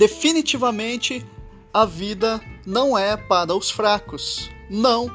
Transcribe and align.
Definitivamente, 0.00 1.22
a 1.74 1.84
vida 1.84 2.40
não 2.64 2.96
é 2.96 3.18
para 3.18 3.54
os 3.54 3.70
fracos. 3.70 4.48
Não. 4.70 5.10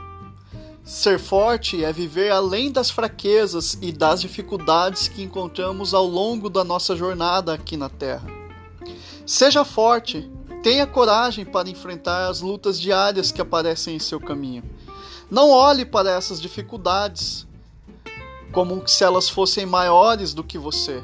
Ser 0.84 1.18
forte 1.18 1.84
é 1.84 1.91
viver 1.91 2.31
além 2.31 2.71
das 2.71 2.91
fraquezas 2.91 3.79
e 3.82 3.91
das 3.91 4.21
dificuldades 4.21 5.07
que 5.07 5.23
encontramos 5.23 5.95
ao 5.95 6.05
longo 6.05 6.52
da 6.52 6.63
nossa 6.63 6.95
jornada 6.95 7.52
aqui 7.52 7.75
na 7.75 7.89
Terra. 7.89 8.27
Seja 9.25 9.66
forte, 9.66 10.29
tenha 10.61 10.86
coragem 10.86 11.45
para 11.45 11.67
enfrentar 11.67 12.27
as 12.27 12.41
lutas 12.41 12.79
diárias 12.79 13.31
que 13.31 13.41
aparecem 13.41 13.95
em 13.95 13.99
seu 13.99 14.20
caminho. 14.20 14.61
Não 15.31 15.49
olhe 15.49 15.83
para 15.83 16.11
essas 16.11 16.39
dificuldades 16.39 17.47
como 18.52 18.88
se 18.88 19.04
elas 19.04 19.29
fossem 19.29 19.65
maiores 19.65 20.32
do 20.32 20.43
que 20.43 20.60
você, 20.60 21.04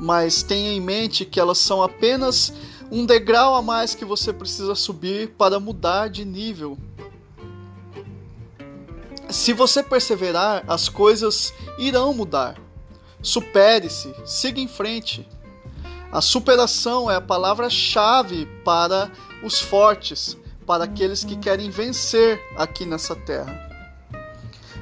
mas 0.00 0.42
tenha 0.42 0.72
em 0.72 0.80
mente 0.80 1.26
que 1.26 1.38
elas 1.38 1.58
são 1.58 1.82
apenas 1.82 2.50
um 2.90 3.04
degrau 3.04 3.54
a 3.54 3.62
mais 3.62 3.94
que 3.94 4.04
você 4.04 4.32
precisa 4.32 4.74
subir 4.74 5.30
para 5.30 5.60
mudar 5.60 6.08
de 6.08 6.24
nível. 6.24 6.78
Se 9.28 9.52
você 9.52 9.82
perseverar, 9.82 10.64
as 10.66 10.88
coisas 10.88 11.52
irão 11.78 12.14
mudar. 12.14 12.56
Supere-se, 13.22 14.14
siga 14.24 14.60
em 14.60 14.68
frente. 14.68 15.28
A 16.10 16.22
superação 16.22 17.10
é 17.10 17.16
a 17.16 17.20
palavra-chave 17.20 18.46
para 18.64 19.10
os 19.42 19.60
fortes, 19.60 20.36
para 20.66 20.84
aqueles 20.84 21.24
que 21.24 21.36
querem 21.36 21.68
vencer 21.68 22.40
aqui 22.56 22.86
nessa 22.86 23.14
terra. 23.14 23.68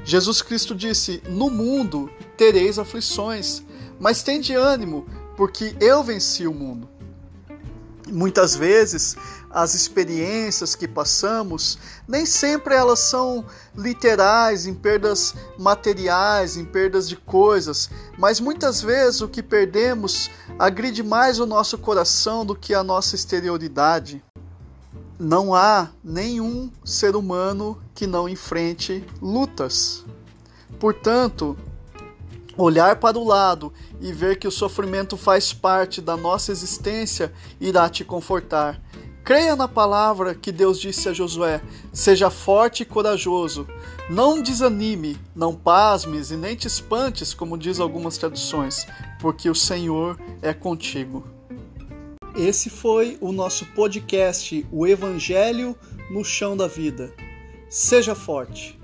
Jesus 0.05 0.41
Cristo 0.41 0.73
disse: 0.73 1.21
No 1.27 1.49
mundo 1.49 2.09
tereis 2.37 2.79
aflições, 2.79 3.61
mas 3.99 4.23
tende 4.23 4.53
ânimo, 4.53 5.05
porque 5.35 5.75
eu 5.81 6.01
venci 6.01 6.47
o 6.47 6.53
mundo. 6.53 6.96
Muitas 8.11 8.55
vezes 8.55 9.15
as 9.49 9.73
experiências 9.73 10.75
que 10.75 10.87
passamos 10.87 11.77
nem 12.07 12.25
sempre 12.25 12.75
elas 12.75 12.99
são 12.99 13.45
literais 13.75 14.65
em 14.65 14.73
perdas 14.73 15.33
materiais, 15.57 16.57
em 16.57 16.65
perdas 16.65 17.07
de 17.07 17.15
coisas, 17.15 17.89
mas 18.17 18.39
muitas 18.39 18.81
vezes 18.81 19.21
o 19.21 19.27
que 19.27 19.43
perdemos 19.43 20.29
agride 20.59 21.03
mais 21.03 21.39
o 21.39 21.45
nosso 21.45 21.77
coração 21.77 22.45
do 22.45 22.55
que 22.55 22.73
a 22.73 22.83
nossa 22.83 23.15
exterioridade. 23.15 24.23
Não 25.19 25.53
há 25.53 25.89
nenhum 26.03 26.71
ser 26.85 27.15
humano 27.15 27.81
que 27.95 28.05
não 28.05 28.29
enfrente 28.29 29.03
lutas. 29.21 30.05
Portanto, 30.79 31.57
olhar 32.57 32.97
para 32.97 33.17
o 33.17 33.23
lado 33.23 33.71
e 34.01 34.11
ver 34.11 34.39
que 34.39 34.47
o 34.47 34.51
sofrimento 34.51 35.15
faz 35.15 35.53
parte 35.53 36.01
da 36.01 36.17
nossa 36.17 36.51
existência 36.51 37.31
irá 37.59 37.87
te 37.89 38.03
confortar. 38.03 38.81
Creia 39.23 39.57
na 39.57 39.67
palavra 39.67 40.33
que 40.33 40.53
Deus 40.53 40.79
disse 40.79 41.09
a 41.09 41.13
Josué: 41.13 41.61
seja 41.91 42.29
forte 42.29 42.83
e 42.83 42.85
corajoso. 42.85 43.67
Não 44.09 44.41
desanime, 44.41 45.19
não 45.35 45.53
pasmes 45.53 46.31
e 46.31 46.37
nem 46.37 46.55
te 46.55 46.65
espantes, 46.65 47.33
como 47.33 47.57
diz 47.57 47.79
algumas 47.79 48.17
traduções, 48.17 48.87
porque 49.19 49.49
o 49.49 49.55
Senhor 49.55 50.17
é 50.41 50.53
contigo. 50.53 51.25
Esse 52.37 52.69
foi 52.69 53.17
o 53.19 53.33
nosso 53.33 53.65
podcast, 53.73 54.65
O 54.71 54.87
Evangelho 54.87 55.75
no 56.09 56.23
Chão 56.23 56.55
da 56.55 56.67
Vida. 56.67 57.13
Seja 57.69 58.15
forte. 58.15 58.79